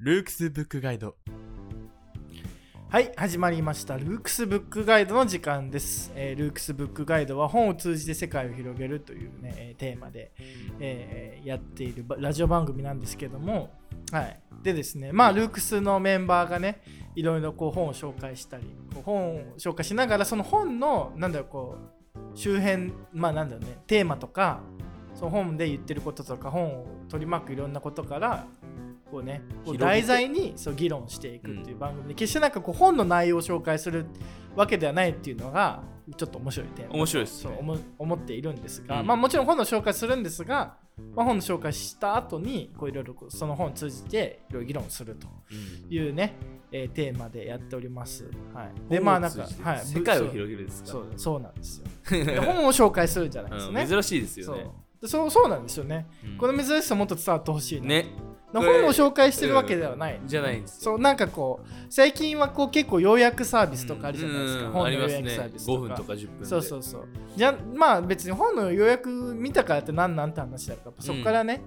[0.00, 1.14] ルークスブックガイド。
[2.88, 3.96] はい始まりました。
[3.98, 10.32] ルークスブックガイドの時間です、えールークスブックガイドは本を通じて世界を広げるというねえテーマで、
[10.80, 13.70] えーやっているラジオ番組なんですけども。
[14.10, 14.40] はい。
[14.64, 16.82] でですねまあルークスのメンバーがね
[17.14, 21.97] いろいろこう本を紹介したりこう本を紹介しながらその本のなんだろうこう
[22.38, 24.60] 周辺まあなんだろうねテーマとか
[25.12, 28.46] その本で言ってることとか本を取り巻くいろんなことから
[29.10, 34.06] こうねこう題材にそう議論していくっていう番組で、決してなんかこう本の内容を紹介する
[34.54, 35.82] わけではないっていうのが
[36.16, 37.50] ちょっと面白いテーマ面白いですね。
[37.52, 39.06] そう思思っているんですが、うん。
[39.06, 40.76] まあもちろん本の紹介するんですが、
[41.14, 45.28] まあ、本の紹介した後にこういろいろその本を通じていろいろ議論すると
[45.88, 46.34] いうね、
[46.72, 48.24] えーテーマでやっております。
[48.52, 50.90] はい、でまあなんか、はい、世界を広げるですか？
[50.90, 51.86] そうそうなんですよ。
[52.24, 53.82] で本を紹介するんじゃないですね。
[53.82, 54.66] うん珍しいですよね。
[55.00, 56.06] でそうそうなんですよね。
[56.24, 56.36] うん。
[56.38, 57.86] この珍しさもっと伝わってほしいな。
[58.52, 60.20] ね本を紹介してるわけではない。
[60.24, 60.80] じゃないんです。
[60.80, 66.44] そうなんかこう最近はこう結構要約サービスとかあるじゃないですか、うん本の要約サービス5分とか10分で。
[66.46, 67.08] そうそうそう。
[67.36, 70.86] じゃまあ別に本の要約見たからって何なんて話だか。
[70.86, 71.62] らそこからね、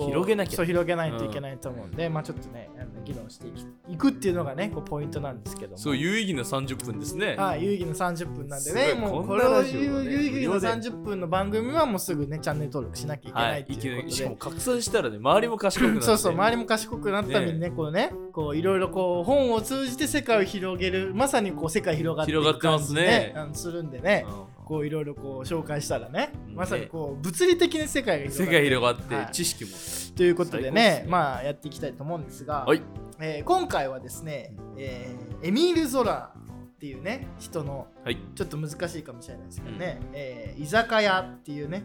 [0.00, 0.56] こう広げなきゃ。
[0.56, 2.70] そう広げないといけないと思うんで、まあちょっとね
[3.04, 3.46] 議論して
[3.88, 5.78] いくっていうのがねこうポイントなんですけども。
[5.78, 7.36] そう有意義な30分ですね。
[7.36, 10.68] はい、有意義の30分なんですね、もうこれを有意義の無料で。
[10.68, 14.14] 30分の番組はもうすぐね、チャンネル登録しなきゃいけはないいっていうことで。
[14.14, 16.06] しかも拡散したらね周りも賢くなって。
[16.06, 23.34] そうそう、周りも賢くなったためにね、こうね、こういろいろこう本を通じて世界を広げる、まさにこう世界広がっていく広がってますね。
[23.52, 26.54] するんでね、うこういろいろこう紹介したらね、うん。
[26.54, 29.26] まさにこう物理的に世界がん広が世界広がっはい。
[29.26, 29.70] て知識も。
[30.16, 31.06] ということでねね。
[31.08, 32.80] まあやっていきたいと思うんですが、はい。
[33.18, 38.18] えー今回はですね、えーエミール・ゾラっていうね人のはい。
[38.36, 41.82] ちょっと難しいかもしれないですけどね、えー居酒屋っていうね、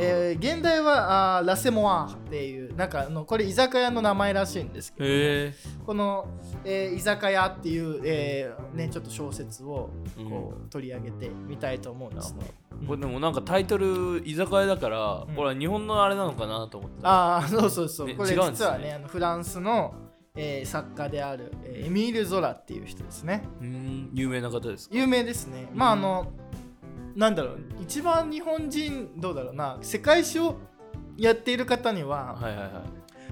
[0.00, 6.26] えー現代はあーラセモアっていうなんかあのこれ居酒屋の名前らしいんですけどこの、
[6.64, 12.46] えー居酒屋っていう、えーね、ちょっと小説をこう取り上げてみたいと思うんですね。
[12.86, 15.34] これでもなんかタイトル居酒屋だから、うん。
[15.34, 17.08] これは日本のあれなのかなと思ってた。
[17.08, 19.94] ああそうそうそう、ねこれ実はねあのフランスの、
[20.34, 23.44] えー作家である、えーエミール・ゾラっていう人ですね。
[23.60, 24.10] うーん。
[24.12, 24.96] 有名な方ですか？
[24.96, 25.68] 有名ですね。
[25.72, 26.32] まああの
[27.14, 30.58] なんだろう一番日本人どうだろうな世界史を
[31.16, 32.82] やっている方には、はいはいは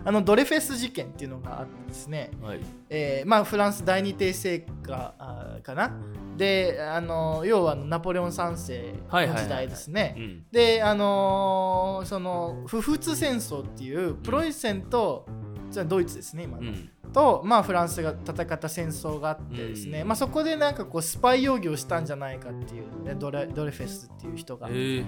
[0.04, 2.60] あのドレフェス事件っていうのがあってですね、いはい。
[2.90, 5.14] えーまあ、フランス第二帝政下
[5.62, 5.92] かな？
[6.36, 8.94] であの要はナポレオン3世
[9.28, 10.44] の時代ですね、うん。
[10.50, 15.26] であのーその不仏戦争っていうプロイセンと、
[15.72, 16.90] じゃあドイツですね今の、うん。
[17.12, 20.08] と、まあ、フランスが戦った戦争があってですね、うん。
[20.08, 24.68] まあ、そこでなんかこうスパイ容疑をしたんじゃないかっていう、ね、ドレドレフェスっていう人が。
[24.68, 25.04] へえ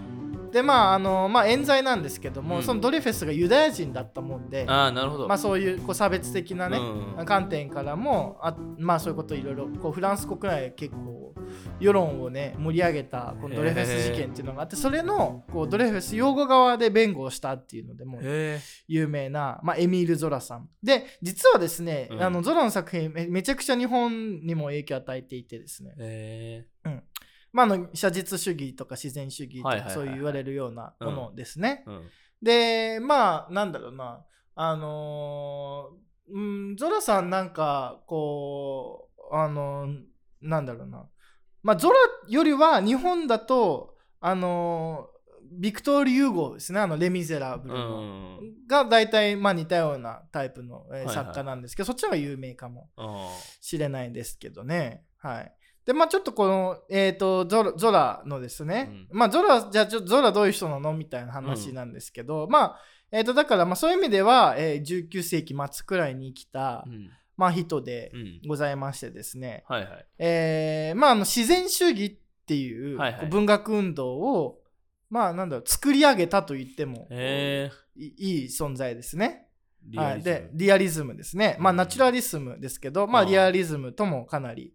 [0.55, 2.63] でまああのまあ冤罪なんですけども、うん。
[2.63, 5.27] そのドレフェスがユダヤ人だったもんで、ああなるほど。
[5.27, 11.35] まあ、そういうこう差別的なね、うん観点からもあまあそういうこといろいろこうフランス国内で結構
[11.81, 20.69] 世論をね盛り上げたこのドレフェス事件っていうのがあってそれのこうドレフェス擁護側で弁護をしたっていうのでもへえ有名な、まあ、エミール・ゾラさん。
[20.83, 22.23] で実はですね、うん。
[22.23, 26.67] あのゾラの作品めめちゃくちゃ日本にも影響を与えていてですね、へ
[27.55, 30.07] まあ、あの写実主義とか自然主義とはいはいはいはい。
[30.07, 31.87] かそう言われるようなものですね、
[32.43, 34.25] でまあなんだろうな。
[34.57, 40.01] あのーうんゾラさんなんかこうあのー
[40.43, 41.07] なんだろうな。
[41.63, 41.97] まあゾラ
[42.29, 45.15] よりは日本だとあのー
[45.57, 46.81] ビクトール・ユーゴですね。
[46.81, 48.01] あのレ・ミゼラブルうの、
[48.41, 48.67] ん。
[48.67, 53.29] が大体まあ似たようなタイプの、え作家なんですけど、そっちの方が有名かもあ
[53.61, 55.05] しれないですけどね。
[55.19, 55.55] はい。
[55.87, 62.81] で、まあちょっとこの、えっ、とゾラ、ゾラのですね、うまあゾラ、じゃあちょゾラどういう人なのみたいな話なんですけど、まあ、
[63.13, 67.11] えっ、と、だからまあそういう意味では、えー19世紀末くらいに生きた、ーうん。
[67.37, 68.41] まあ人でうん。
[68.47, 70.07] ございましてですね、はいはい。
[70.19, 73.21] えーまああの自然主義っていうはいはい。
[73.21, 74.61] こう文学運動を、
[75.11, 77.15] まあなんだろう、作り上げたと言ってもい
[77.97, 79.49] いい存在ですね。
[79.87, 80.35] リアリズム。
[80.35, 84.75] はい、でリアリズムですね、まあ、ナチュラリズムですけど、まあリアリズムともかなり、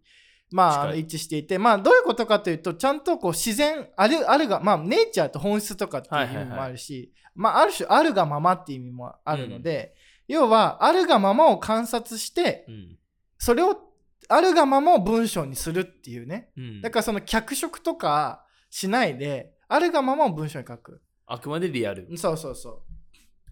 [0.52, 9.94] まあ、一致していて、まあ、どういうことかというとちゃんとこう自然あるあるが、まあ、ネイチャーと本質とかっていう意味もあるし、まあ、ある種あるがままっていう意味もあるので、
[10.28, 12.96] 要はあるがままを観察してうん。
[13.38, 13.76] それを
[14.28, 16.50] あるがままを文章にするっていうね。
[16.56, 16.82] うん。
[16.82, 21.02] だからその脚色とかしないであるがままを文章に書く。
[21.26, 22.06] あくまでリアル。
[22.16, 22.82] そうそうそう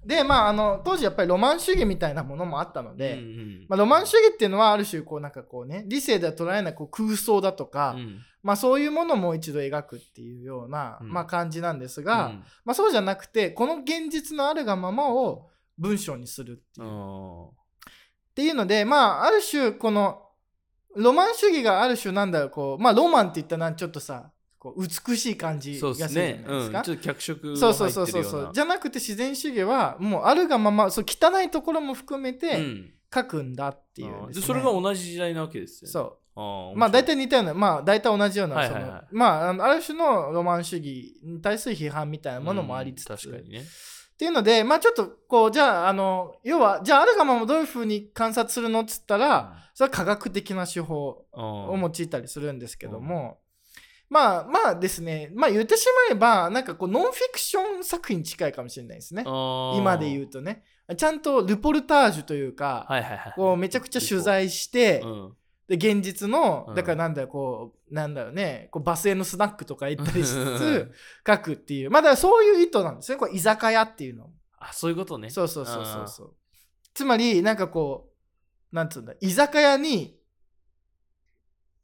[0.04, 3.66] でまああの当時やっぱりロマン主義みたいなものもあったので、うんうん。
[3.68, 8.20] まあ、ロマン主義っていうのはある種こうなんかこうね理性では捉えないこう空想だとか、うん。
[8.42, 11.12] まあ、そういうものも一度描くっていうような、うん。
[11.12, 12.44] まあ、感じなんですが、うん。
[12.64, 16.86] まあ、そうじゃなくてこの現実のあるがままを文章にするっていう。
[16.86, 17.48] あ
[18.30, 20.22] っていうのでまあある種この
[20.94, 24.30] ロマン主義がある種なんだろうこうまあロマンって言ったらちょっとさ
[24.72, 26.78] こう美しい感じがするじゃですねないですか。
[26.78, 26.84] うん。
[26.84, 32.92] ちょっと脚色がそう入そうそうそうじゃなくて自然主義はもうあるがままそう汚いところも含めうてん。
[33.12, 35.92] 書くんだっていうね、でそれが同じ時代なわけですよね。
[35.92, 36.16] そう。
[36.36, 38.90] あーまあ大面体似たようなまあ大体同じような、はいはいはい。
[38.90, 43.60] そのまあある種のロマン主義に対する批判みたいなものもありつつ、うん確かにね。
[43.60, 43.62] っ
[44.18, 53.38] ていうのでまあちょっとこうじゃああの要はじゃああるがままどういうふうに観察するのっつったら、それは科学的な手法をを用いたりするんですけども、
[54.10, 55.30] まあまあですね。
[55.34, 59.22] まあ言ってしまえばなんかこうノンフィクション作品に近いかもしれないですね。
[59.22, 60.64] 今で言ううとね。
[60.96, 63.32] ちゃんとルポルタージュというか、はいはいはい。
[63.36, 65.32] こうめちゃくちゃ取材して、うん。
[65.68, 66.74] で現実のうん。
[66.74, 68.68] だからなんだよこうなんだろうね。
[68.70, 70.92] こうバスへのスナックとか行ったりしつつ
[71.26, 71.90] 書くっていう。
[71.90, 73.18] まあだからそういう意図なんですね。
[73.18, 74.30] これ居酒屋っていうの。
[74.58, 75.28] あそういうことね。
[75.28, 76.34] そうそうそうそうそう。
[76.94, 78.08] つまりなんかこ
[78.72, 80.16] うなんつうんだ居酒屋に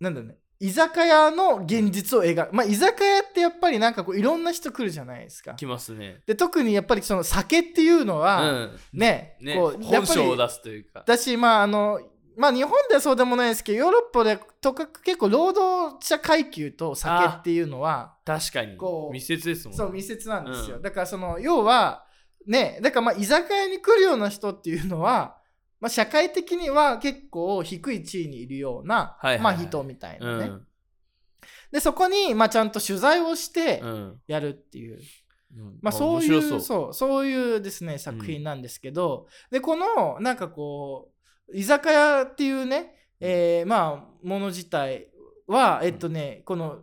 [0.00, 2.54] なんだろうね居酒屋の現実を描く。
[2.54, 5.54] まあ居酒屋ってやっぱりなんかこういろんな人来るじゃないですか。
[5.54, 6.22] きますね。
[6.26, 8.78] で特にやっぱりその酒っていうのうは、ん。
[8.92, 11.02] ねねこう本性を出すというか。
[11.06, 12.00] だしまああの
[12.36, 18.76] まあ日本ではそうでもないですけどヨーロッパでとかく結構労働者階級と酒っていうのは確かに。
[18.76, 19.76] こう密接ですもんね。
[19.76, 20.82] そう密接なんですよ、うん。
[20.82, 22.06] だからその要は
[22.46, 25.36] ねだからまあ居酒屋に来るような人っていうのは、
[25.84, 30.66] まあ、社会的には結構低い地位にいるような、まあ人みたいなね、うん。
[31.72, 34.20] でそこにまあちゃんと取材をしてうん。
[34.26, 34.98] やるっていう、
[35.54, 35.78] うん。
[35.82, 36.94] まあそういうそう。
[36.94, 41.10] そういうですね作品なんですけど、でこのなんかこ
[41.52, 45.08] う居酒屋っていうね、えーまあもの自体
[45.46, 46.78] はえっとね、この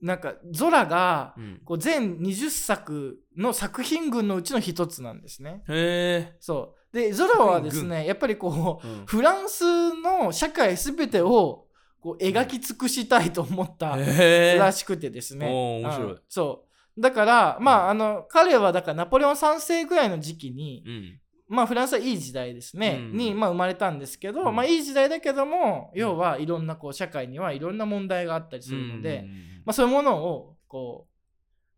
[0.00, 1.60] なんかゾラがうん。
[1.64, 5.64] こう全20作の作品群のうちの一つなんですね。
[5.68, 9.06] へそうでゾラはですねやっぱりこうえうん。
[9.06, 9.64] フランス
[10.00, 11.66] の社会全てを
[12.00, 15.46] こう描き尽くしたいと思ったらしくてですね。
[15.46, 16.12] おー面白い。
[16.12, 16.20] うん。
[16.28, 16.64] そ
[16.96, 17.00] う。
[17.00, 21.20] だからまああの彼はだからナポレオン3世ぐらいの時期に、うん。
[21.48, 23.16] まあフランスはいい時代ですね、うん。
[23.16, 24.54] に、まあ、生まれたんですけど、うん。
[24.54, 29.28] まあいい時代だけども要はいろんなこう社会にはいろんな問題があったりするので、うん。
[29.64, 31.13] まあ、そういうものをこう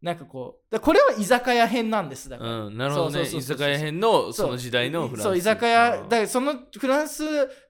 [0.02, 2.50] なんかこうだこれは居酒屋編なんですだから。
[2.66, 5.22] うん、なるほど居酒屋編のその時代のフランス。
[5.24, 7.24] そう居酒屋だそのフランス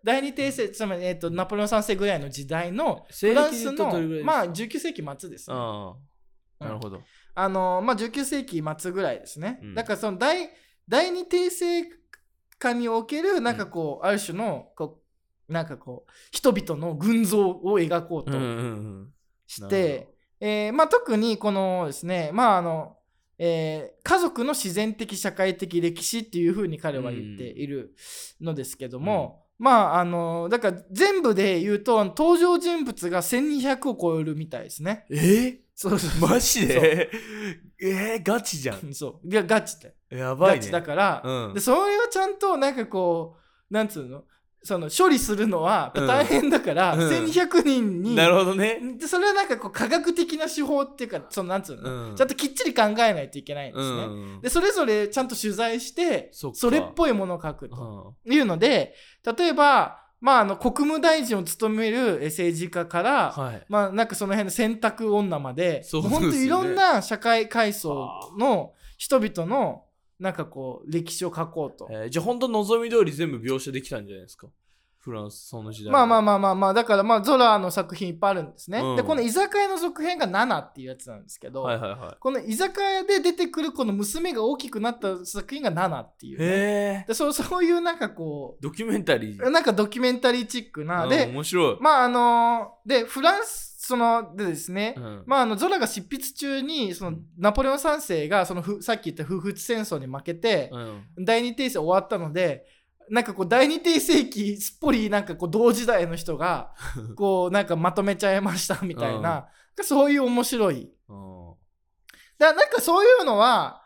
[0.04, 3.84] 第二帝政つまり、えー、とナポレオン3世ぐらいの時代のフランスの
[4.24, 5.56] まあ19世紀末ですね。
[5.56, 5.94] あ
[6.58, 7.00] あなるほど、
[7.34, 9.74] あのまあ19世紀末ぐらいですね、うん。
[9.74, 10.50] だからその第
[10.88, 11.96] 第二帝政
[12.58, 15.00] 下におけるなんかこう、ある種のこ
[15.48, 18.62] うなんかこう人々の群像を描こうとうんうんう
[19.02, 19.12] ん
[19.46, 22.96] して、えーまあ、特にこのですねまああの
[23.38, 27.94] えー家族の自然的社会的歴史っていうふうに彼は言っている
[28.40, 35.06] のですけども、まああのだから全部で言うと登場人物が1200を超えるみたいですね。
[35.10, 37.10] えそうそうマジで？
[37.82, 38.94] えー、ガチじゃん。
[38.94, 39.28] そう。
[39.28, 40.56] がガチで、やばいね。
[40.58, 41.54] ガチだから、うん。
[41.54, 43.36] でそれをちゃんとなんかこ
[43.70, 44.24] うなんつうの？
[44.66, 46.06] その処理するのはうん。
[46.06, 47.08] 大変だから、うん。
[47.08, 48.16] 1200人に。
[48.16, 48.80] なるほどね。
[48.98, 52.16] でそれはなんかこう科学的な手法っていうかそのなんつうの、うん。
[52.16, 54.02] ちゃんときっちり考えないといけないんですね。
[54.04, 54.08] う
[54.38, 54.40] ん。
[54.40, 58.16] でそれぞれちゃんと取材してそれっぽいものを書くと。
[58.24, 58.32] うん。
[58.32, 58.94] いうので
[59.38, 63.64] 例えば、まあ、あの国務大臣を務めるえ政治家から、はい。
[63.68, 66.08] まあ、なんかその辺の洗濯女まででね。
[66.08, 69.85] 本当いろんな社会階層の人々の
[70.18, 71.88] なんかこう歴史を書こうと。
[71.90, 74.48] えーじゃあ本当望み通り全部描写できたんじゃないですか？
[74.98, 78.80] フランスその時代まあまああまあまあまあだからまあゾラの作品いっぱいあるんですね。
[78.80, 86.48] うんでこの居酒屋の続編が7っていうやつなんですけど、はいはいはこの居酒屋で出てくるこの娘が大きくなった作品が7っていいうね、へ
[87.02, 95.22] えでそうそういうなんかこドキュメンタリーうなんかドキュメンタリーチックな、うんで面白い、まああのでフランスそのでですね、うん。
[95.26, 100.78] まあ、あのゾラが執筆中にそのナポレオン3世がそのふさっき言った不仏戦争に負けて、う
[101.20, 101.24] ん。
[101.24, 102.66] 第二帝政終わったので
[103.08, 106.74] なんかこう第二帝政期すっぽりなんかこう同時代の人が
[107.14, 109.46] こうなんかまとめちゃいましたみたいな、
[109.82, 110.90] そういう面白い。
[111.08, 111.54] うん。
[112.38, 113.82] だなんかそういうのは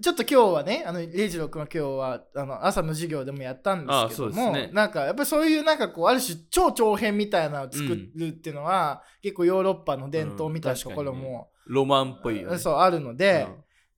[0.00, 13.48] ちょっと今日はねあのレイジロー君は今日はあの朝の授業でもやったんですけども、ねなんかやっぱりそういうなんかこうある種超長編みたいなのを作るっていうのは、結構ヨーロッパの伝統みたいなところも、ロマンっぽいよ、ね、そうあるので、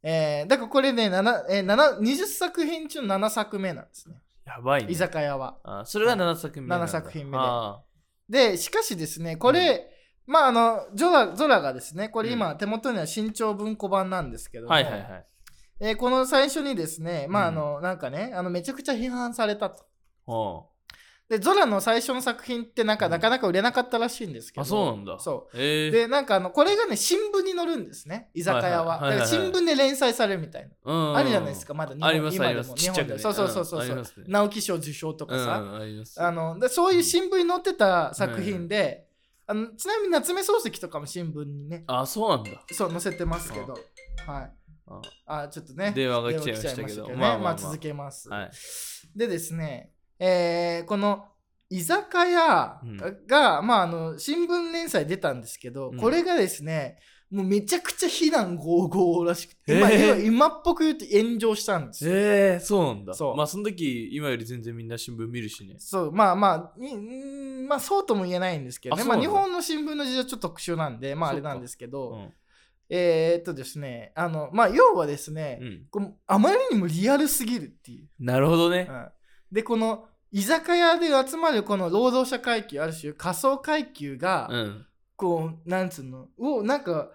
[0.02, 4.16] えーだからこれね、7えー7 20作品中の7作目なんですね。
[4.46, 4.92] やばいね。
[4.92, 5.58] 居酒屋は。
[5.64, 6.86] あそれが7作目なんだ。
[6.86, 7.82] 7作品目であ
[8.28, 9.88] で、しかしですね、これ、
[10.26, 15.26] まああの、ゾラゾラがですね、これ今、手元には新潮文庫版なんですけども、ーはいはいはい。
[15.80, 19.84] えーこの最初にですね、まああうんの、なんかね、あのめちゃくちゃ批判されたと。
[20.26, 20.64] おう
[21.28, 25.18] で、ゾラの最初の作品ってなんかうんなかなか売れなかったらしいんですけど、あ、そうなんだ。
[25.18, 25.56] そう。
[25.56, 28.96] えー、で、なんかあの、これがね、新聞に載るんですね、居酒屋は。
[28.96, 30.70] はいはいはいはいだから新聞で連載されるみたいな。
[30.84, 32.74] うんうんあるじゃないですか、まだ日本ありますあります。
[32.74, 34.04] ちっちゃくねそうそうそうそう。
[34.26, 36.22] 直木賞受賞とかさ、うん、あります。
[36.22, 39.06] あのでそういう新聞に載ってた作品で、
[39.46, 42.50] あのちなみに夏目漱石とかも新聞にね、あ、そうなんだ。
[42.72, 43.78] そう載せてますけど、
[44.26, 44.57] はい。
[45.26, 47.08] ああ、ちょっとね、電話が来ちゃいましたけど。
[47.08, 47.14] ね。
[47.14, 48.28] まあまあ続けます。
[48.28, 48.50] はい。
[49.16, 51.26] でですね、えーこの
[51.70, 52.96] 居酒屋うん。
[53.26, 55.98] が、まあ、あの新聞連載出たんですけど、うん。
[55.98, 56.98] これがですね、
[57.30, 60.20] もうめちゃくちゃ非難合々らしくて、今えー。
[60.24, 62.06] 今今っぽく言うと炎上したんです。
[62.06, 62.12] よ。
[62.14, 63.12] えー、そうなんだ。
[63.12, 63.36] そう。
[63.36, 65.74] まあ、その時、今より全然みんな新聞見るしね。
[65.78, 66.12] そう。
[66.12, 72.32] まあまあにんまあそうとも言えないんですけどね、まあ、日本の新聞の事情はちょっと特殊なんでまああれなんですけうど、ん。
[72.90, 75.86] えーっとですねあのまあ要はですね、うん。
[75.90, 78.92] こうあまりにもリアルすぎるっていう、なるほどねう。
[78.92, 79.08] ん
[79.52, 84.86] でこの居酒屋で集まるこの労働者階級ある種仮想階級が、うん。
[85.16, 87.10] こうなんつうのをなんか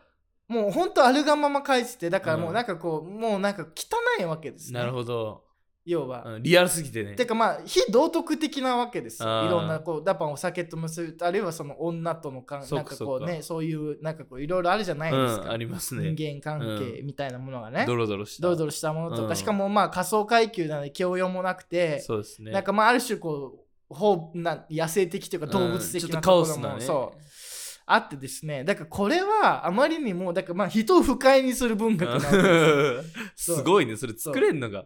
[0.47, 5.43] もうほんとあるがまま書いててだからもううんなんかこう、もうなんか汚いわけですねなるほど。
[5.85, 7.15] 要は、うんリアルすぎてね。
[7.15, 16.13] てかまあ非道徳的なわけですいろんなこうやっぱお酒と結ぶあるいはその女との関そなんかこうねそういうなんかこういろいろあるじゃないですか、うん、ありますね。
[16.13, 18.43] 人間関係みたいなものがね、ドロドロした。
[18.43, 19.35] ドロドロしたものとか、うん。
[19.35, 22.51] しかもまあ仮想階級なので教養もなくて、そうですね。
[22.51, 23.59] なんかまあある種こ
[23.89, 26.81] うほうな野生的というか動物的なところも、ね。
[26.81, 27.19] そう
[27.85, 28.63] あってですね。
[28.63, 32.19] だからこれはあまりにもだからまあ人を不快にする文学な
[33.35, 34.85] すごいね、それ作れんのが。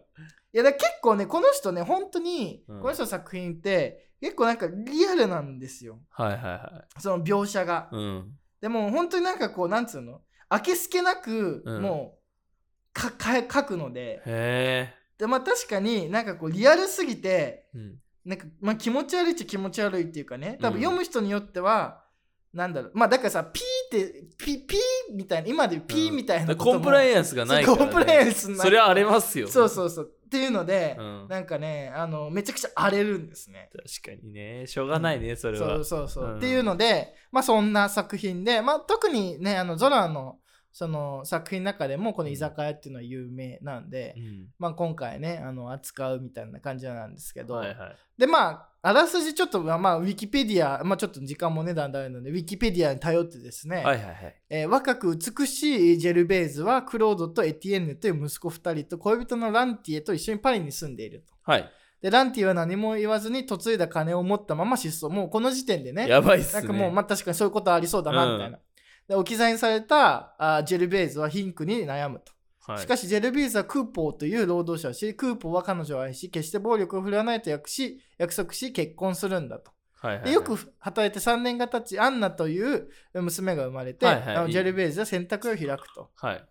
[0.52, 2.80] いやだ結構ねこの人ね本当に、うん。
[2.80, 6.00] この人の作品って結構なんかリアルなんですよ。
[6.10, 7.96] はいはいはその描写が、い。
[7.96, 8.32] うん。
[8.60, 10.22] でも本当になんかこうなんつうの？
[10.48, 11.82] あけすけなく、うん。
[11.82, 14.22] もうかか書くので。
[14.24, 17.64] へでまあ確かになんかこうリアルすぎてえ。
[17.74, 17.94] うん。
[18.24, 20.58] なんかまあ気持ち悪いっちゃ気持ち悪いっていうかね。
[20.60, 22.04] 多分うん読む人によっては、
[22.52, 22.92] なんだろう。
[22.94, 27.84] まあだからさピーってピピーみたいな今でピーみたいなことも、コンプライアンスがないから、ね。
[27.84, 28.58] コンプライアンスない。
[28.58, 29.48] それは荒れますよ。
[29.48, 31.26] そうそうそうっていうので、うん。
[31.28, 33.70] なんかねあのめちゃくちゃ荒れるんですね。
[34.02, 34.66] 確かにね。
[34.66, 35.76] しょうがないね、それは。
[35.76, 36.36] そうそうそう、うん。
[36.36, 40.36] っていうのでまあそんな作品で、まあ、特にねあのゾラの
[40.78, 44.46] その作品の中でもこの居酒屋っていうのは有名なんで、うん。
[44.60, 47.96] まあ、今回ねあの扱うみたいな感じなんですけど、はいはい。
[48.16, 54.36] でまああらすじちょっとまあウィキペディア、まあ、ちょっと時間もねだんだんあるのでウィキペディアに頼ってですね、はいはいはい。
[54.50, 61.34] えー若く美しいジェルベーズはクロードとエティエンヌという息子2人と恋人のランティエと一緒にパリに住んでいると。
[61.42, 61.68] はい。
[62.00, 66.60] でランティエは何も言わずに嫁いだ金を持ったまま失踪もうこの時点でねやばいっすね。
[66.60, 68.60] なんかもう、まあ、確かにそういうことありそうだなみたいな。
[69.08, 72.32] で置き去りにされたあジェルベーズは貧苦に悩むと。
[72.60, 79.72] はい、しかしジェルベーズはクーポーという労働者を知りクーポーは彼女を愛し決して暴力を振るわないと約し約束し結婚するんだと。
[80.24, 86.10] でよく働いて3年が経ちアンナという娘が生まれて、はいはいジェルベーズは選択を開くと。
[86.14, 86.44] はい。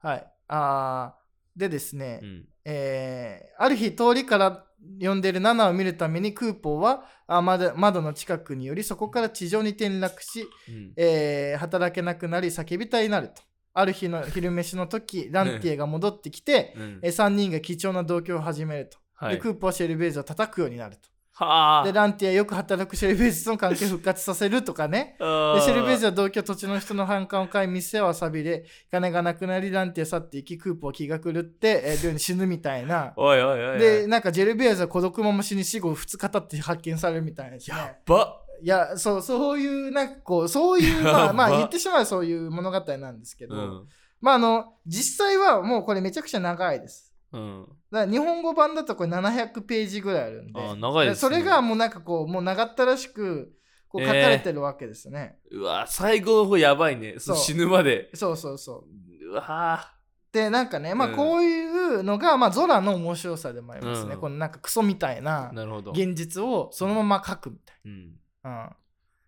[0.00, 2.48] はい、あーでですね、うん。
[2.64, 4.64] えーある日通りから
[5.00, 10.92] 呼んでいるナナを見るためにクーポーはあ窓窓の近くによりそこから地上に転落し、うん。
[10.96, 13.42] えー働けなくなり叫びたいになると。
[13.74, 18.98] ある日の昼飯の時ランティエが戻ってきて、うんえ3人が貴重な同居を始めると。
[19.14, 21.08] はいでクーポーはシェルベーズを叩くようになると。
[21.34, 21.84] はあ。
[21.84, 25.16] でランティエはよく働くシェルベーズとの関係を復活させるとかね。
[25.18, 25.24] で
[25.62, 33.14] シェルベーズは同居土地の人の反感を買い店は錆びれ金がなくなりランティエは去っていきクーポーは気が狂って、えー、 寮に死ぬみたいな。
[33.16, 33.78] おいおいおい。
[33.78, 37.58] で、なんかジェルベーズは孤独まま死に死後2日経って発見されるみたいなね。
[37.66, 38.42] やっば。
[38.62, 43.88] いや、そう、そういう、なんかこう、そういう、 まあ、まあ、言ってしまえばそういう物語なんですけど、うん。
[44.20, 47.11] まあ、あの、実際はもうこれめちゃくちゃ長いです。
[47.32, 47.66] うん。
[47.90, 53.52] だから日本語版だとこれ700ページぐらいあるんで、あ長いですねそれがもうなんかこう、もう長ったらしく、
[53.88, 55.36] こう書かれてるわけですね。
[55.50, 57.16] うわ、最後の方やばいね。
[57.18, 58.10] そう死ぬまで。
[58.14, 58.86] そうそうそ
[59.22, 59.28] う。
[59.30, 59.92] うわ
[60.32, 64.14] で、なんかね、まあ、うんこういうのが、まあ、ゾラの面白さでもありますね。
[64.14, 65.92] うんこのなんかクソみたいななるほど。
[65.92, 68.14] 現実をそのまま書くみたいうん。
[68.42, 68.50] な。
[68.50, 68.70] うん、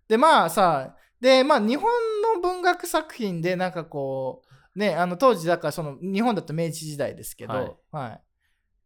[0.09, 1.91] で、まあさ、で、まあ、日本
[2.35, 7.77] の文学作品で、なんかこう、ね、あの当時だからその日本だと明治時代ですけど、はい。
[7.93, 8.21] はい。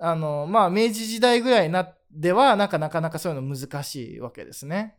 [0.01, 4.97] あのまあ明治時代ぐらいなではなんかなかなかそういうの難しいわけですね。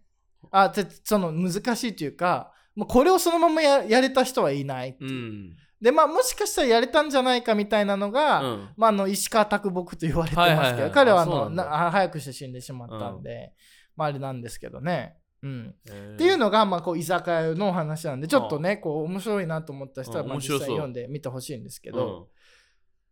[0.52, 5.56] あてその難しいというかもうこれをそのままややれた人はいないってういう、ん。
[5.82, 8.70] でまあもしかしたらやれたんじゃないかみたいなのが、うん。
[8.76, 13.54] まあ、あの石川啄木と言われてますけど、はいはいはい彼はあのあ早くして死んでしまったんで、
[13.96, 15.19] まああれなんですけどね。
[15.42, 22.30] うん、っっていうのが、まあ、こう居酒屋のお話なんでちょっとねこう面白いなと思った人は、実際読んでみてほしいんですけけど、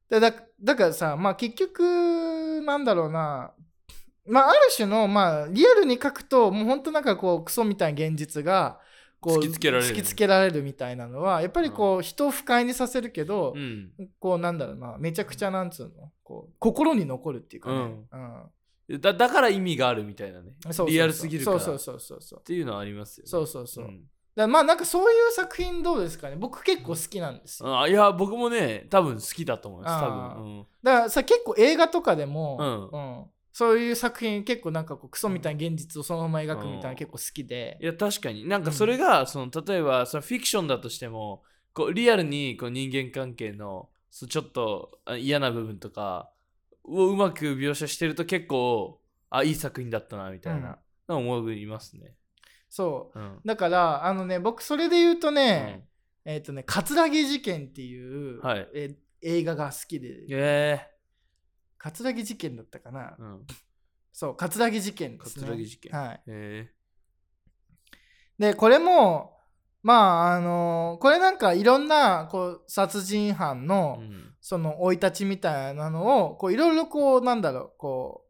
[0.10, 3.52] でだだからさ、まあ、結局なんだろうな、
[4.26, 8.80] まあ、ある種の、まあ、リアルに書くともう本当なんかこうクソみたいな現実が
[9.20, 9.94] こう突きつけられる。
[9.94, 13.92] 突きつけられるみたいなのはやっぱりこう、人を不快にさせるけど、うん。
[14.20, 17.76] こうなんだろうなめちゃくちゃなんつうのこう心に残るっていうかね、
[18.12, 18.44] うん
[18.90, 20.54] だだから意味があるみたいなね。
[20.64, 20.90] そうそうそう。
[20.90, 21.60] リアルすぎるから。
[21.60, 23.30] そうそうそうそうっていうのはありますよね。
[23.30, 24.02] そうそうそう、だかん
[24.36, 26.36] らまあなんかそういう作品どうですかね？
[26.38, 30.04] 僕結構好きなんですよ、あいや僕もね多分好きだと思います。
[30.04, 30.66] 多分、うん。
[30.84, 33.26] だからさ結構映画とかでも、ううん。
[33.52, 37.80] そういう作品結構なんかこうクソみたいな現実をそのまま描くみたいなの結構好きで。
[37.82, 38.48] い、や確かに。
[38.48, 41.42] なんかそれが、その例えばそのフィクションだとしても
[41.74, 46.30] こうリアルにこう人間関係のちょっとあ嫌な部分とか
[46.88, 52.16] をうまく描写してると結構あいい作品だったなみたいなの思いますね。
[52.70, 53.20] そう。
[53.20, 53.40] うん。
[53.46, 55.88] だからあのね僕それで言うとね、
[56.26, 58.68] えっ、とね「葛城事件」っていう、はい。
[58.74, 60.26] え映画が好きで。
[60.30, 60.88] え。
[61.78, 63.48] 葛城事件だったかな、ーうん、
[64.12, 65.46] そう葛城事件ですね。
[65.46, 65.92] 葛城事件。
[65.92, 66.22] はい。
[66.28, 66.72] え。
[68.40, 69.37] でこれも
[69.88, 74.24] まああのこれなんかいろんなこう殺人犯ーの、うん。
[74.40, 78.24] その生い立ちみたいなのをこういろいろこうなんだろうこ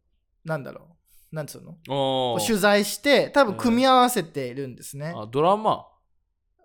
[0.45, 0.87] うなんだろ
[1.31, 2.39] うなんつうの？
[2.39, 5.85] 取材して多分組み合わせているんですね、あドラマ？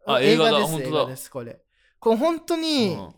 [0.07, 0.61] あ映画だ。
[0.61, 1.61] です映画ですこれ。
[1.99, 3.15] これ本当に、うん。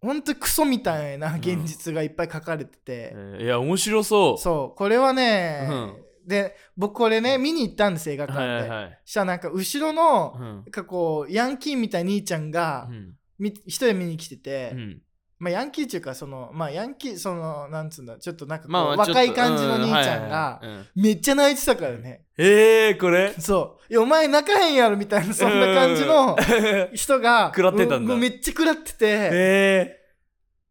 [0.00, 4.38] 本当にクソみたいな現実がいっぱい書かれてて、えーいや面白そう。
[4.40, 5.96] そうこれはね、うん
[6.26, 9.00] で僕これね見に行ったんです映画館で、はいはいはい。
[9.04, 10.42] したらなんか後ろの、うん。
[10.42, 13.14] なんかこうヤンキーみたいな兄ちゃんが、うん。
[13.38, 15.02] み一人見に来てて、うん。
[15.38, 20.62] まあ、ヤンキーっていうかそのまあヤンキーそのなんつうんだちょっとなんかこう、まあ若い感じの兄ちゃんが
[20.94, 23.34] めっちゃ泣いてたからね、えー、これ？
[23.40, 23.92] そう。
[23.92, 26.96] いやお前泣かへんやろみたいなそんな感じのうん。
[26.96, 28.14] 人が 食らってたんだ。
[28.14, 28.96] ううめっちゃ食らってて、
[29.32, 30.01] えー、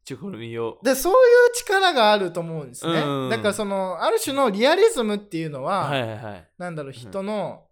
[0.03, 1.19] ちょこれ見ようでそういう
[1.53, 3.29] 力があると思うんですね、うん。
[3.29, 6.49] だからそのある種のリアリズムっていうのは、はいはいはい。
[6.57, 7.65] なんだろう人の、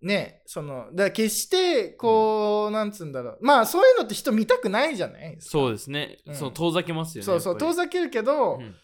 [0.00, 3.38] ねそのだ決してこう、なんつうんだろう。
[3.40, 5.50] まあそういうのって人見たくないじゃないですか。
[5.52, 6.34] そうですね、うん。
[6.34, 8.74] そう遠ざけますよねそうそう遠ざけるけど、うん。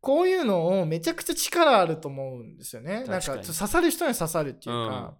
[0.00, 3.04] こういうのをめちゃくちゃ力あると思うんですよね。
[3.04, 4.88] なん確か刺さる人に刺さるっていううん。
[4.88, 5.14] か。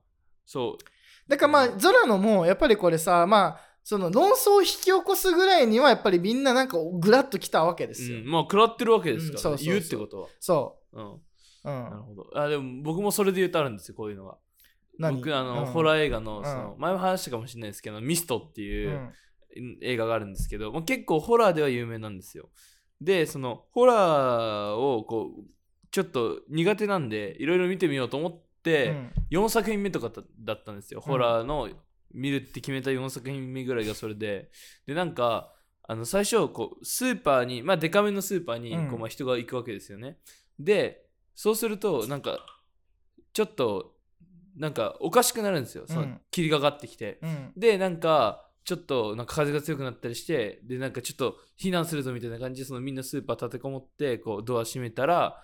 [0.47, 0.85] そう。
[1.29, 8.19] だからまあゾラのもやっぱりこれさまあその論争を引き起こすぐらいにはやっぱりみんななんかグラッときたわけですよ。
[8.19, 9.39] うん、まあ食らってるわけですから、ね。
[9.39, 9.65] うんそうそうそう。
[9.65, 11.01] 言うってことは、そう。
[11.01, 11.21] ん、う。
[11.65, 12.03] うなるん。
[12.03, 12.31] ほど。
[12.35, 14.37] あでも僕もそれで言うとあるんですよこういうのが。
[14.99, 15.17] 何？
[15.17, 15.67] 僕あの、うん。
[15.69, 19.13] ホラー映画のんその、前も話したかもしれないですけど「ミスト」ってういう、ん。
[19.81, 22.51] 映画があるんですけど、まあ、結構ホラーでは有名なんですよ。
[23.01, 25.45] でそのホラーをこう
[25.91, 29.13] ちょっと苦手なんでいろいろ見てみようと思って、うん。
[29.31, 31.11] 4作品目とかだだったんですよ、うん。
[31.11, 31.71] ホラーの
[32.13, 34.51] 見るって決めた4作品目ぐらいがそれで。
[34.87, 38.89] でなんかあの最初こうスーパーにまあデカめのスーパーにうん。
[38.89, 40.19] こう、まあ、人が行くわけですよね、
[40.59, 42.39] でそうするとなんか
[43.33, 43.95] ちょっと
[44.57, 45.85] なんかおかしくなるんですよ。
[45.87, 46.21] そのうん。
[46.31, 47.53] 霧がかってきて、うん。
[47.57, 55.41] でなんかちょっとなんか風が強くなったりしてでなんかちょっと避難するぞみたいな感じでそのみんなスーパー立てこもってこうドア閉めたら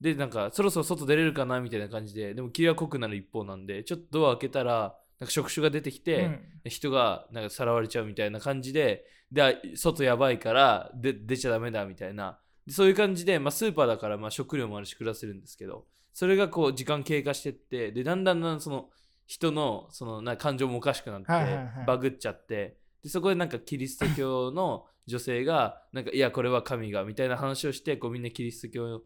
[0.00, 6.70] でなんかそろそろ外出れるかなみたいな感じででも霧は濃くなる一方なんでちょっとドア開けたらなんか触手が出てきて、うん。
[6.70, 12.38] 人がなんかさらわれちゃうみたいな感じでであ外やばいからで出ちゃダメだみたいな。
[12.66, 18.90] でそういう感じで、まあ、スーパーだからまあ食料もあるし暮らせるんですけどそれがこう時間経過してってでだんだんだんその
[19.26, 21.66] 人のそのな感情もおかしくなって、はいはいはい。
[21.86, 29.02] バグっちゃってでそこでなんかキリスト教の女性がなんかいやこれは神がみたいな話をしてこうみんなキリスト教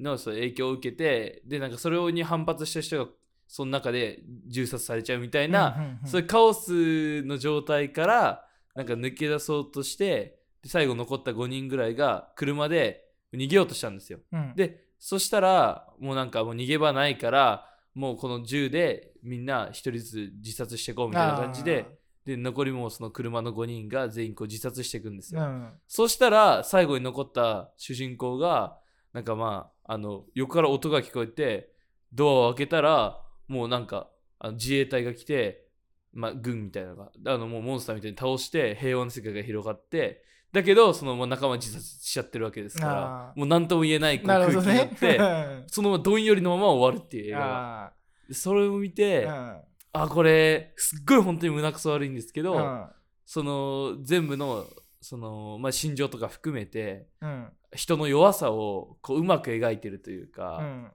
[0.00, 3.10] のそう影響を受けてでなんかそれに反発した人が
[3.48, 14.20] その中で銃殺されちゃうみたいな、そういうカオスの状態からなんか抜け出そうとしてで最後残った5人ぐらいが車で逃げようとしたんですよ。
[14.32, 21.86] うんでそしたらもうなんかもう逃げ場ないからもうこの銃でみんな一人ずつ自殺していこうみたいな感じで
[22.24, 25.42] で残りもその車の5人が全員こう自殺していくんですよ。
[25.42, 28.78] うんそしたら最後に残った主人公が
[29.12, 31.70] なんかまああの横から音が聞こえて
[32.12, 35.66] ドアを開けたらもうなんかあの自衛隊が来て、
[36.12, 43.38] まあ、軍みたいなのがあのもうモンスターみたいに倒して平和な世界が広がってだけどそのまま仲間自殺しちゃってるわけですかあらー。
[43.38, 45.18] もう何とも言えない空気になって、
[45.66, 47.92] そのままどんよりのまま終わるっていう映画
[48.32, 49.60] それを見て、ーうん。
[49.92, 52.86] あこれすっごい本当に胸くそ悪いんですけど、うん。
[53.26, 54.64] その全部の
[55.02, 57.48] その、まあ、心情とか含めてうん。
[57.74, 60.92] 人の弱さをこううまく描いてるといううか、ん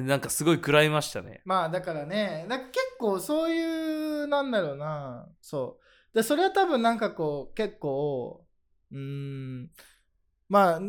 [0.00, 1.42] なんかすごい食らいましたね。
[1.44, 5.28] まあだからねなんか結構そういうなんだろうな。
[5.40, 5.78] そ
[6.12, 6.16] う。
[6.16, 8.44] でそれは多分なんかこう結構
[8.92, 9.70] うーん。
[10.48, 10.80] まあ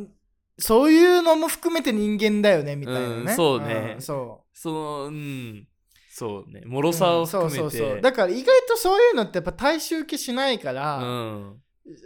[0.57, 3.95] そういうのも含めて人間だよねみたいなね、うんそうね。
[3.97, 4.57] んそう。
[4.57, 5.67] そのうん。
[6.11, 6.61] そうね。
[6.65, 8.01] 脆さを含めて、うんそうそうそう。
[8.01, 11.61] だから意外とそういうのってやっぱ大衆受けしないから、うん。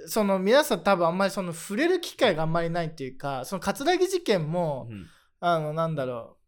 [0.08, 5.08] その皆さん多分あんまりその触れる機会があんまりないっていうかその葛城事件も、うん。
[5.46, 6.43] あのなんだろう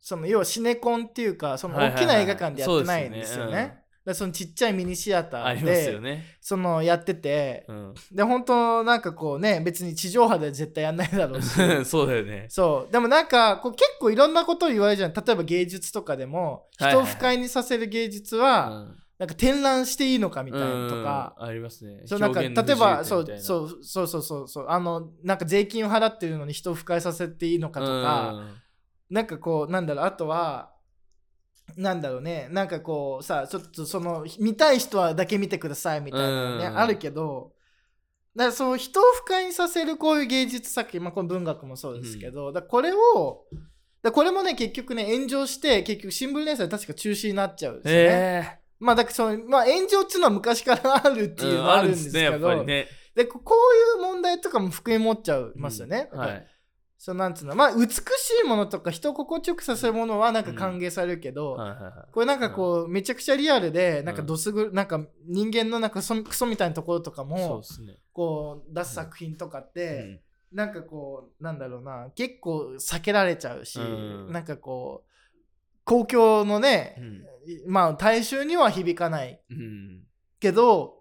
[0.00, 3.80] その要はシネコンっていうかその大きな映画館でやってないんですよね。
[4.14, 6.24] そのちっちゃいミニシアタあーで、ね。
[6.40, 11.50] そのやってて、うん、で本当なんかこうね別に地上波では絶対やんないだろうし。
[11.84, 12.46] そうだよね。
[12.48, 12.92] そう。
[12.92, 15.12] でもなんかこう結構いろんなことを言われるじゃん。
[15.12, 21.46] 例えば芸術とかでも人を不快にさせる芸術は、なんか展覧していいのかみたいなとか、うん。
[21.48, 22.00] ありますね。
[22.06, 24.66] そうなんか例えばそうそうそうそうそうそう。
[24.66, 28.46] あのなんか税金を払ってるのに人を不快させていいのかとか、
[29.10, 30.72] なんかこうなんだろうあとは
[31.76, 37.52] なんだろうねなんかこうさちょっとその見たい人はだけ見てくださいみたいなのね、うんあるけど
[38.36, 43.44] だからそう人を不快にさせるこういう芸術作品、まあ、この文学もそうですけど、だからこれを
[44.02, 48.08] だこれもね結局ね炎上して結局新聞連載確か中止になっちゃうんですよね。
[48.08, 52.86] えまあだその、まあ、炎上っていうのは昔からあるってえいうのはあるんですけど、っぱりね。
[53.14, 53.56] でここ
[53.96, 56.08] ういう問題とかも含み持っちゃいますよね。
[56.12, 56.46] うんはい。
[57.02, 57.54] そうなんつうの？
[57.54, 57.96] まあ美し
[58.44, 61.58] いものとか人を心地よくさせるものはなんか歓迎されるけど、
[62.12, 64.86] これなんかこう、めちゃくちゃリアルでなんかうんどすぐなん。
[64.86, 67.62] か人間のなんかそクソみたいなところとかも。
[68.12, 70.20] こう出す作品とかっうて、
[70.52, 70.56] ん。
[70.56, 74.30] なんかこうなんだろうな結構避けられちゃうし、うん。
[74.30, 75.10] なんかこう
[75.84, 76.96] 公共のね、
[77.66, 80.02] まあ大衆には響かないうん。
[80.38, 80.99] けど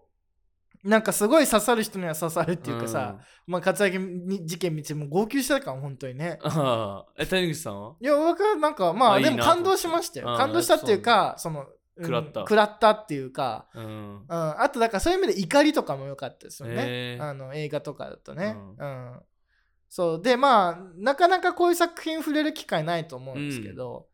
[0.84, 6.40] なんかすごい刺さる人には刺さるっていうかさ、、まあ活躍に事件見てもう号泣したから本当にね。
[6.44, 7.96] うんああ、え、谷口さんは？
[8.00, 10.36] いや僕はなんかまあでも感動しましたよ。
[10.38, 11.68] 感動したっていうかその、うん
[12.02, 12.40] 食らった。
[12.40, 14.20] 食らったっていうか、うん。
[14.20, 19.20] うん、あとだからそういう意味で怒りとかも良かったですよね、あの映画とかだとね、ううん。
[19.90, 20.22] そう。
[20.22, 24.08] でまあなかなかこういう作品触れる機会ないと思うんですけど、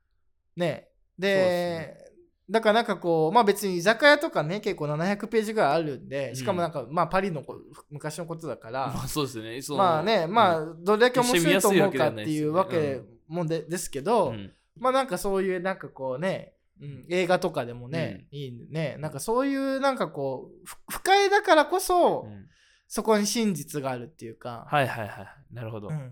[0.55, 0.87] ね。
[1.19, 2.04] でそう
[2.49, 7.57] だからなんかこうまあ別に居酒屋とかね結構700ページぐらいあるんでしかもなんか、まあパリのこ
[7.89, 9.77] 昔のことだから、 まあそうですね。
[9.77, 14.51] まあねまあどれだけ面白いと思うかっていうわけもんでですけど、うん。
[14.77, 18.97] まあなんかそういうなんかこうね、うん、映画とかでもね、いいね。
[18.99, 22.47] なんかそういうなんかこうふ不快だからこそ、うん。
[22.87, 25.27] そこに真実があるっていうか、はいはいはい。
[25.51, 25.87] なるほど。
[25.87, 25.91] う。
[25.91, 26.11] ん、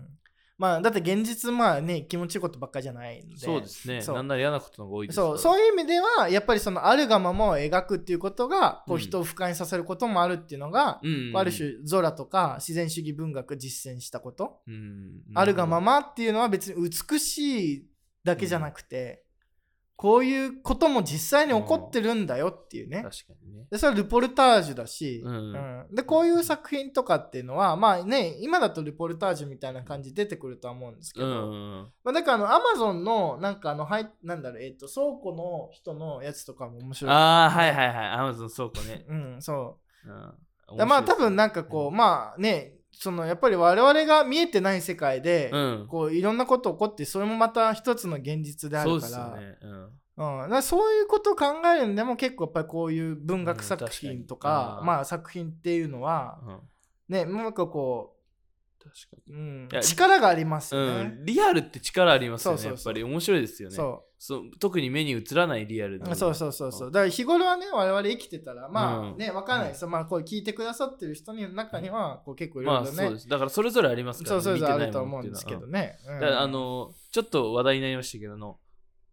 [0.56, 3.38] まあだって現実まあね気持ちいいことばっかりじゃないので。
[3.38, 4.00] そうですね。
[4.00, 4.16] そう。
[4.16, 5.34] なんなら嫌なことの方が多いですそう。
[5.34, 9.00] うそういう意味ではやっぱりそのあるがままを描くっていうことがこううん。
[9.00, 15.22] 人を不快にさせることもあるっていうのが、うんある種ゾラとか自然主義文学実践したこと、うん。
[15.34, 17.86] あるがままっていうのは別に美しい
[18.22, 19.23] だけじゃなくて、
[19.96, 23.02] こういうことも実際に起こってるんだよっていうね。
[23.02, 23.66] 確かにね。
[23.70, 31.92] でそれはルポルタージュだし、うんうんでこういう作品とかっていうのはまあね今だとルポルタージュみたいな感じ出てくるとは思うんですけうど、ん。
[32.02, 37.12] まあ、だからあのアマゾンのなんかあのはいなんだろうえっ、と倉庫の人のやつとかも面白い。
[37.12, 37.96] ああ、はいはいはい。
[38.08, 39.04] アマゾン倉庫ね。
[39.08, 40.34] うんそううん
[40.76, 45.86] だまあ多分なんかこう、まあねそのやっぱり我々が見えてない世界で、うん。
[45.88, 49.58] こういろんなこと起こってそれもまた一つの現実であるからすよね。
[49.62, 49.84] うん。
[50.16, 56.58] うん、だからそういうことを考えるんでも結構やっぱりこういう文学作品とか,、あーまあ作品っていうのはうん
[57.08, 58.16] ねなんかこ
[58.78, 60.80] 確かう、うん力がありますに。
[60.80, 61.04] うよね。
[61.04, 61.24] ん。
[61.24, 62.58] リアルって力ありますよね。
[62.58, 63.76] そうそうそうやっぱり面白いですよね。
[64.26, 66.90] そ特に目に映らないリアルうそうそうそうそう。
[66.90, 69.82] だから日頃はね我々生きてたらまあねわかんないです。
[69.82, 73.02] よ、まあこう聞いてくださってる人の中にはこう結構いろまいろね。
[73.02, 73.28] あそうです。
[73.28, 74.60] だからそれぞれありますからそうね。
[74.60, 75.98] そうそうあると思うんですけどね。
[76.08, 76.24] うん。
[76.24, 78.56] あのちょっと話題になりましたけどあの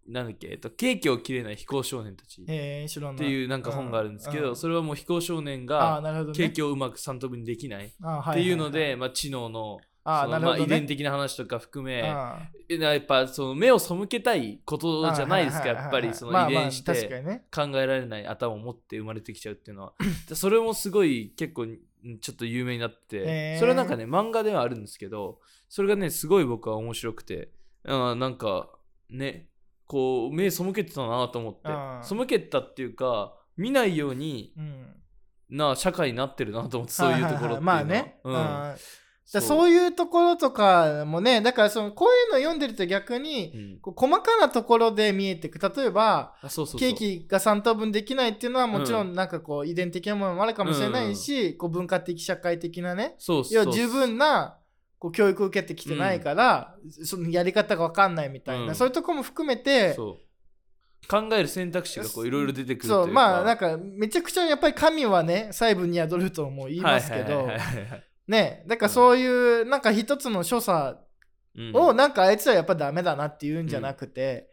[0.08, 2.44] なんだっけ、えっと、ケーキを切れない飛行少年たち。
[2.44, 4.56] っていうなんか本があるんですけど、うん。
[4.56, 6.02] それはもう飛行少年が
[6.34, 7.88] ケーキをうまく3等分にできない。
[7.88, 10.64] っていうのはで、まあ、知能のあ、なるほどね。
[10.64, 17.44] 遺伝的な話とか含めやっぱその目を背けたいことじゃないですかあやっぱりそのまあまあ遺伝して。
[17.54, 19.94] 考えられない頭を持って生まれてきちゃうっていうのは
[20.28, 27.52] でそれもすごい結構うんちょっと有名になってそれはなんかね漫画ではあるんですけどそれがねすごい僕は面白くて
[27.86, 28.70] あなんか
[29.10, 29.50] ね
[29.86, 31.70] こう目背けてたなと思って。
[32.02, 34.96] 背けたっていうか見ないようにうん。
[35.52, 37.62] な社会になってるなと思ってそういうところっていうのは。
[37.62, 38.34] まあね、うん。
[38.34, 38.76] うん
[39.34, 39.70] だそう。
[39.70, 43.80] いうところとかもねだからそのこういうの読んでると逆にうん。
[43.80, 54.58] こう細かなところで見えてく例えばケーキが3等分できないっていうのはもちろんなんかこう遺伝的なものもあるかもしれないし、こう文化的社会的なねそうそう要は十分な
[55.00, 58.76] こう教育を受けてきてないから、そのやり方が分かんないみたいな、うん。
[58.76, 59.96] そういうところも含めて
[61.08, 67.50] 考える選択肢がこういろいろ出てくるそうまあなんかめちゃくちゃやっぱり神はね細部に宿るとも言いますけど
[68.32, 68.64] ね。
[68.68, 69.28] だからそうい
[69.62, 70.98] うなんか一つの所作
[71.56, 71.76] うん。
[71.76, 74.50] をなんかあいつはやっぱダメだなって言うんじゃなくて、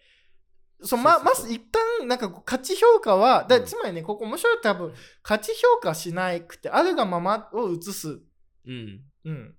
[0.82, 8.20] そうままず一旦なんか価値評価はだうんつまりねここ面白い多分価値評価しなくてあるがままを映す、
[8.66, 9.00] うん。
[9.24, 9.54] うん、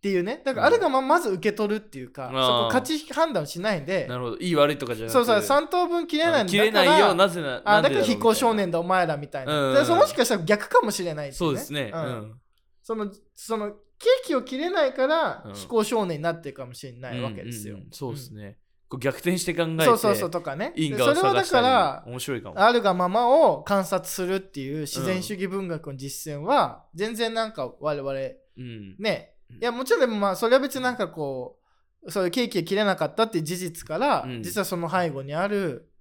[0.00, 0.40] ていうね。
[0.44, 4.06] だからあるがまままず受け取るっていうか、んそこ価値判断をしないで。
[4.08, 4.36] なるほど。
[4.38, 5.24] いい悪いとかじゃなくて。
[5.24, 9.74] そうそう3等分切れないんだから切れないよなぜなあだから非行少年だお前らみたいな、うん。
[9.74, 11.90] でそのもしかしたら逆かもしれないっていそうですね。
[11.92, 12.40] ううんん
[12.82, 15.54] そのそのケーキを切れないからうん。
[15.54, 18.58] 非行少年になってるかもしれないわけですよ、うんうんうんそうですね。
[18.88, 20.72] こう逆転して考えてそうそうそうとかね。
[20.76, 22.58] それはだから面白いかも。
[22.58, 28.14] あるがままを観察するっていう自然主義文学の実践は全然なんか我々う
[28.60, 28.96] ん。
[28.98, 29.34] ね。
[29.50, 31.58] うんいやもちろんでもまあそれは別になんかこ
[32.02, 34.42] うそういうケーキが切れなかったっていう事実から、うん。
[34.42, 35.92] 実はその背後にある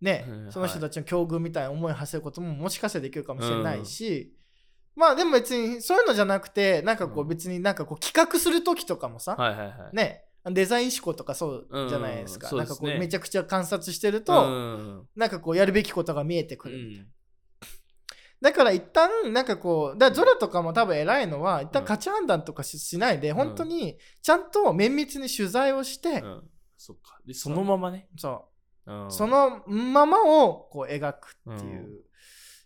[0.00, 0.52] ね、うん。
[0.52, 4.34] その人たちの境遇みたいな思いを馳せることももしかしたらできるかもしれないし、
[5.00, 7.28] まあでも別にそういうのじゃなくてなんかこううん。
[7.28, 9.96] 別になんかこう企画する時とかもさ、はいはいはい。
[9.96, 12.96] ねデザイン思考とかそうじゃないですか、うんなんかこそうですね。
[12.98, 15.08] うめちゃくちゃ観察してると、うん。
[15.16, 17.06] なんかこうやるべきことが見えてくうるみたいな、ん。
[18.42, 26.42] だから一旦なんかこうだゾラとかも多分偉いのは一旦価値判断とかししないで本当にちゃんと綿密に取材をして、うん。
[26.76, 27.18] そっか。
[27.26, 28.08] でそのままね。
[28.18, 28.48] そ
[28.86, 28.92] う。
[28.92, 29.10] うん。
[29.10, 32.04] そのままをこう描くっていう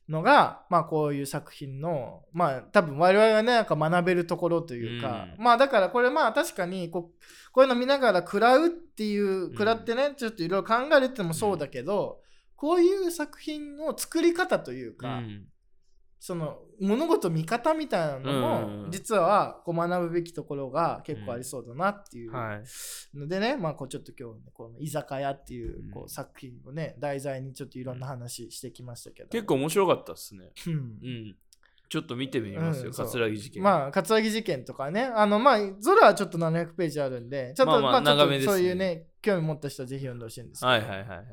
[0.09, 5.45] のが、まあこういう作品のまあ多分我々がねなんか学べるところというか、うん。
[5.45, 12.21] まあだからこれまあ確かにこうこういうの見ながら食らうっていう食らってね、ちょっといろいろ考えるってのもそうだけど、
[12.57, 15.47] こういう作品の作り方というか、うん
[16.27, 18.33] その物事見方みたいなの
[18.67, 22.33] うんも実はこう学ぶべきところが結構ありそうだなっていう。
[22.33, 23.19] はい。
[23.19, 25.91] のでね、まあこうちょっと今日ねこの居酒屋っていううん。
[25.91, 30.51] こう作品をね題材にちょっといろんな話してきましたけど、結構面白かったっすね。
[30.67, 30.73] うん。
[30.73, 31.37] うん。
[31.91, 33.07] ちょっと見てみますようんそう。
[33.07, 33.63] 桂木事件。
[33.63, 41.27] まあ葛城事件とかねあのまあゾラはちょっと700ページあるんでちょっとまあそういうね興味持った人はぜひ読んでほしいんですけど、はいはいはいはい。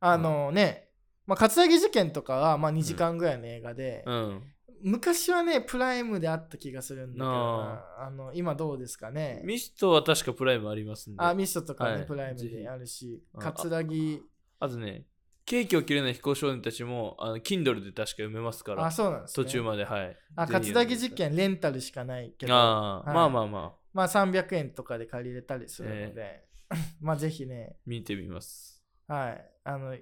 [0.00, 0.88] あのね、
[1.26, 4.42] まあ、葛城事件とかはまあ2時間ぐらいの映画で、うん。
[4.82, 7.84] 昔はねプライムであった気がするんだけどな。
[7.98, 9.40] ああの今どうですかね？
[9.42, 11.22] ミストは確かプライムありますんで。
[11.22, 12.06] あミストとかね、はい。
[12.06, 14.20] プライムであるしうん葛城
[14.60, 15.06] あとね
[15.46, 18.84] ケーキを切れない非行少年たちもあの Kindle で確か読めますから。
[18.84, 20.16] あそうなんです、ね、途中まではい。
[20.36, 22.54] あぜひ葛城事件レンタルしかないけど。
[22.54, 23.14] ああ、はい。
[23.14, 23.72] まあまあまあ。
[23.94, 26.44] まあ300円とかで借りれたりするので、
[27.00, 27.76] まあぜひね。
[27.86, 28.82] 見てみます。
[29.06, 29.50] はい。
[29.64, 29.96] あの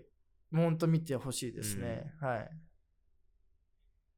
[0.53, 2.51] もうほんと見てほしいですね、はい。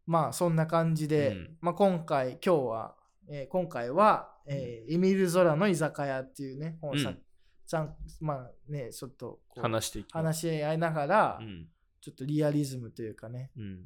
[0.07, 1.57] まあそんな感じで、うん。
[1.61, 2.97] まあ今回今日は、
[3.29, 7.97] えー今回は、えーエミル・ゾラの居酒屋っていうね本をさ、うん。
[8.21, 11.69] まあねちょっと話して話し合いながら、うん。
[12.01, 13.51] ちょっとリアリズムというかね。
[13.57, 13.85] うん。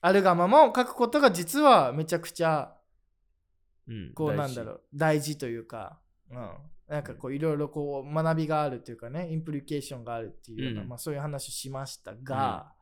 [0.00, 2.74] あるがままを書くことが実はめちゃくちゃ
[3.86, 4.12] うん。
[4.14, 6.50] こうなんだろう大事というか、うん、
[6.90, 10.88] なんかこういろいろこう学びがあるというかねインプリケーションがあるっていうような、うん。
[10.88, 12.72] まあ、そういう話をしましたが、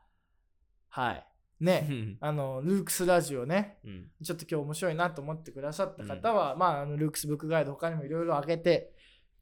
[0.89, 1.27] はい。
[1.61, 2.17] ね、うん。
[2.21, 4.07] あのルークスラジオねうん。
[4.25, 8.95] ちょっと今日面白いなと思ってくださった方は、まああのルークスブックガイド他にもいろいろあげて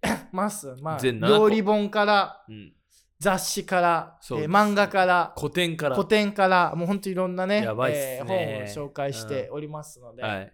[0.33, 0.75] ます。
[0.83, 2.73] まあ全7個料理本からうん。
[3.19, 5.95] 雑誌から、えー漫画から古典から。
[5.95, 10.53] 古典からもうほんといろんなねやばいっすえーね本を紹介しておりますので、はい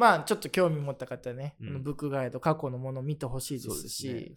[0.00, 1.82] まあちょっと興味持った方はね、うん。
[1.82, 4.34] ブックガイド過去のものを見てほしいですし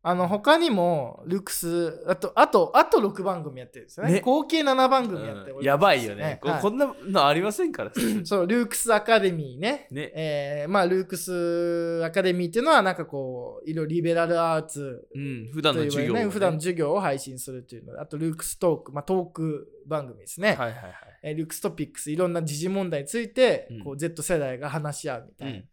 [0.00, 4.12] あの他にもルクスあとあとあと6番組やってるんですよね。
[4.14, 4.20] ね。
[4.20, 6.38] 合計7番組やっておりますうんやばいよね。
[6.40, 6.62] こはい。
[6.62, 7.92] こんなのありませんから。
[8.24, 9.88] そうルークスアカデミーね。
[9.90, 10.12] ね。
[10.14, 16.24] えーまあルークスアカデミーっていうのはなんかこういろいろリベラルアーツうん普段の授業をね。
[16.24, 17.94] ね普段の授業を配信するというの。
[17.94, 20.94] であとルークストーク、まあ、トーク番組ですね、はいはいはい。
[21.24, 23.80] えールークストピックスいろんな時事問題について、うん。
[23.80, 25.64] こう Z 世代が話し合うみたいな、うん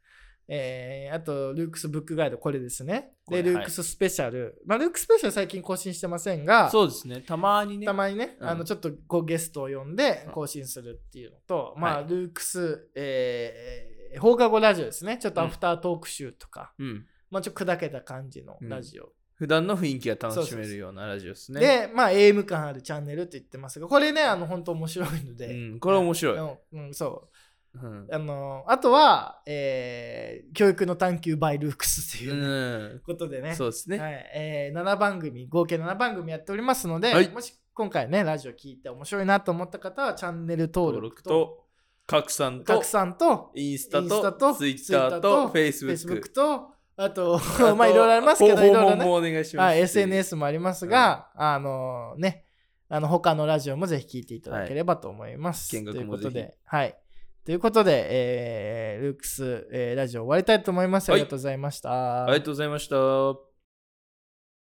[0.47, 3.13] えーあとルークスブックガイドこれですね。
[3.29, 7.21] でルークススペシャル、まあルークススペシャル最近更新してませんがそうですね。
[7.21, 7.85] たまにね。
[7.85, 8.49] たまにね、うん。
[8.49, 10.31] あのちょっとこうゲストを呼んでうん。
[10.33, 15.17] 更新するっていうのと、まあ、はいルークス、えー放課後ラジオですね。
[15.17, 17.05] ちょっとアフタートーク集とか、うん。
[17.29, 21.59] まあちょっと砕けた感じのラジオ、普段の雰囲気が楽しめるようなラジオですね。
[21.59, 25.79] でまあ AM 感あるチャンネルって言ってますがこれねあの本当面白いので、うん。
[25.79, 26.37] これ面白い。
[26.37, 26.85] うん。
[26.85, 27.35] うんそう
[27.81, 33.99] うんあのあとは、えー教育の探求 by ルークスといううんことでね、そうですね。
[33.99, 41.65] はいえー7番組合計7番組やっておりますので、はいもし今回ねラジオ聞いて面白いなと思った方はチャンネル登登録と
[42.07, 46.29] 拡散と拡、散とインスタと、とツイッターと、フェイスブック。
[46.29, 47.39] とあと
[47.75, 49.65] まあいろいろありますけどいろいろねもお願いします。
[49.65, 52.45] はい、SNS もありますが、あのね、
[52.87, 55.75] あの他のラジオもぜひ聞いていただければと思います。
[55.75, 56.97] はい見学もということぜで、はい。
[57.45, 61.09] ということで、えールークス、えーラジオ終わりたいと思います。
[61.09, 62.23] あはいりがとうございました。
[62.23, 63.44] ありがとうございました。